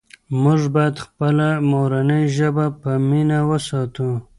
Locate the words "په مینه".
2.81-3.39